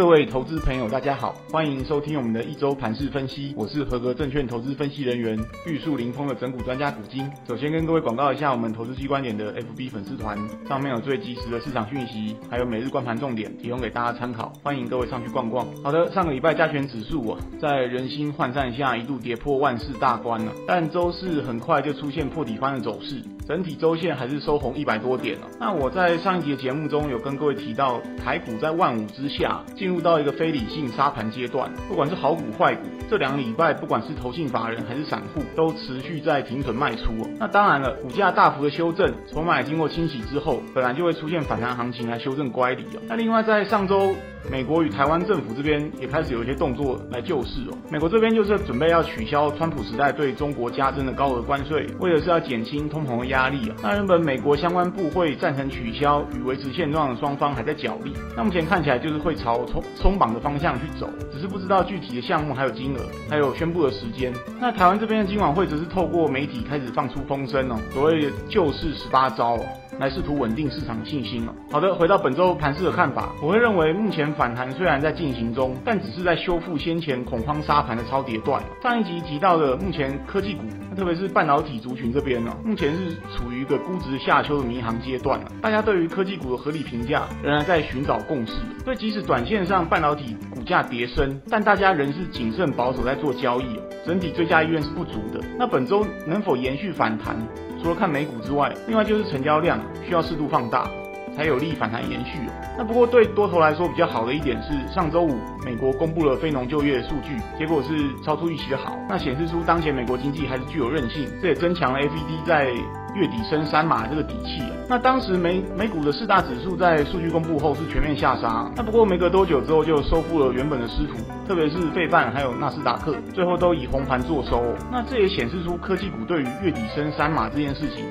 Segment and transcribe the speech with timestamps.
[0.00, 3.52] 各位投资朋友，大家好，欢迎收听我们的一周盘市分析。
[3.54, 7.30] 我是合格证券投资分析人员，玉树临风的整股专家古今。
[7.46, 14.50] 首先跟各位广告一下，我们投资机关点的 FB 粉丝团上面有最及时的市场讯息，还有每日观盘重点，提供给大家参考。
[14.62, 15.66] 欢迎各位上去逛逛。
[15.84, 25.46] 好的，上个礼拜加权指数啊，在人心涣散下一度跌破万四大关了，但周四很快就出现破底翻的走势，整体周线还是收红一百多点了。
[25.58, 37.28] 那我在上一集的节目中有跟各位提到，台股在万五之下进入到一个非理性杀盘阶段，不管是好股坏股，这两个礼拜不管是投信法人还是散户，都持续在停损卖出哦。
[37.40, 43.00] 那当然了，股价大幅的修正，筹码经过清洗之后，本来就会出现反弹行情来修正乖离哦。
[43.08, 44.14] 那另外在上周，
[44.48, 47.76] 美国与台湾政府这边也开始有一些动作来救市哦。
[47.90, 53.76] 美国这边就是准备要取消川普时代对中国加征的高额关税，为的是要减轻通膨的压压力啊。
[53.82, 64.30] 那原本美国相关部会赞成取消与维持现状的双方还在角力，那目前看起来就是会朝松松绑的方向去走，只是不知道具体的项目还有金额，还有宣布的时间。
[64.60, 69.64] 那台湾这边的金管会则是透过媒体开始放出风声哦，所谓救市十八招哦。
[69.98, 71.54] 来试图稳定市场信心了。
[71.70, 78.62] 好的，回到本周盘势的看法，我会认为目前反弹虽然在进行中，但只是在修复先前恐慌杀盘的超跌段。
[78.82, 80.62] 上一集提到的，目前科技股，
[80.96, 85.50] 特别是半导体族群这边呢，目前是处于一个估值下修的迷航阶段了。
[85.60, 88.52] 大家对于科技股的合理评价仍然在寻找共识。
[88.84, 95.40] 所以即使短线上半导体股价跌升，但大家仍是谨慎保守在做交易，整体追加意愿是不足的。
[95.58, 97.36] 那本周能否延续反弹？
[97.82, 100.86] 除了看美股之外，另外就是成交量需要适度放大，
[101.36, 102.38] 才有利反弹延续。
[102.76, 107.88] 那不过对多头来说比较好的一点是，上周五美国公布了非农就业数据，结果是
[108.22, 112.66] 超出预期的好，那显示出当前美国经济还是具有韧性，这也增强了 FED 在
[113.14, 114.62] 月底升三码这个底气。
[114.88, 121.16] 那当时美美股的四大指数在数据公布后是全面下杀，那不过没隔多久之后就收复了原本的失土，
[121.46, 124.62] 特别是费半还有纳斯达克，最后都以红盘作收。
[124.90, 128.04] 那这也显示出科技股对于月底升三码这件事情。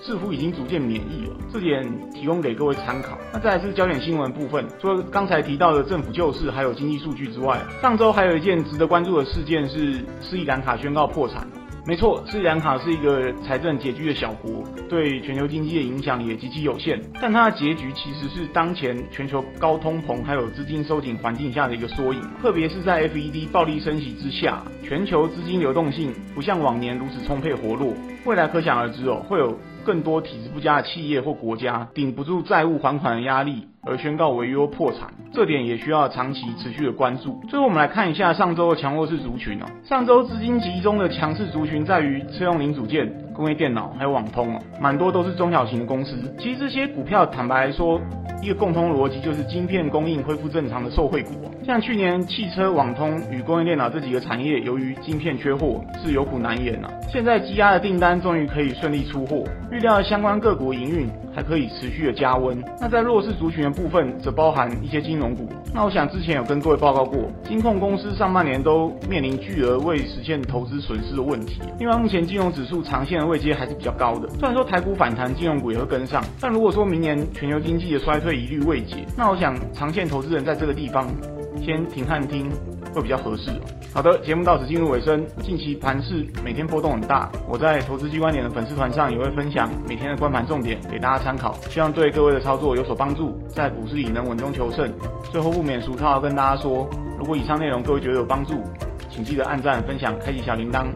[0.00, 3.18] 似乎已经逐渐免疫了，这点提供给各位参考。
[3.32, 11.46] 那再来是焦点新闻部分，除了刚才提到的政府救市还有经济数据之外，上周还有一件值得关注的事件是斯里兰卡宣告破产。
[11.86, 17.00] 没错，斯里兰卡是一个财政拮据的小国，对全球经济的影响也极其有限。
[17.18, 27.94] 但它的结局其实是当前全球高通膨还有资金收紧环境下的一个缩影，特别是在 FED 暴力升息之下，全球资金流动性不像往年如此充沛活络。
[28.26, 29.58] 未来可想而知哦，会有。
[29.88, 37.40] 更多体质不佳的企业或国家顶不住债务还款的压力，而宣告违约破产，这点也需要长期持续的关注。
[37.48, 39.66] 最后，我们来看一下上周的强弱势族群哦。
[39.82, 46.16] 上周资金集中的强势族群在于车用零组件、工业电脑还有网通哦，蛮多都是中小型的公司。
[46.38, 48.00] 其实这些股票，坦白来说，
[48.42, 51.32] 一个共通逻辑就是晶片供应恢复正常的受惠股。
[51.64, 56.90] 像去年汽车、网通与工业电脑这几个产业，由于晶片缺货，是有苦难言啊。
[57.10, 62.60] 现在积压的订单终于可以顺利出货，预料相关个股营运还可以持续的加温。
[62.80, 65.48] 那在弱势族群的部分，则包含一些金融股。
[65.72, 71.60] 那我想之前有跟各位报告过，金控公司上半年都面临巨额未实现投资损失的问题。
[71.78, 74.28] 另外，目前金融指数长线的位阶还是比较高的。
[74.30, 81.06] 虽然说台股反弹，金融股也会跟上，但如果说明年全球经济的衰退疑虑未解，那我想长线投资人在这个地方
[81.62, 82.50] 先停看听
[82.98, 83.50] 会比较合适。
[83.94, 85.24] 好的，节目到此进入尾声。
[85.42, 94.92] 近期盘势每天波动很大，我在投资机关点的粉丝团上也会分享每天的观盘重点给大家参考，希望对各位的操作有所帮助，在股市里能稳中求胜。
[95.30, 96.88] 最后不免俗套跟大家说，
[97.18, 98.62] 如果以上内容各位觉得有帮助，
[99.08, 100.86] 请记得按赞、分享、开启小铃铛，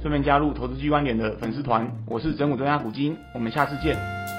[0.00, 1.90] 顺便加入投资机关点的粉丝团。
[2.06, 4.35] 我是整股专家古今，我们下次见。